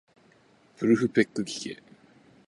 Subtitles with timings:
[0.79, 1.83] ブルフペックきけ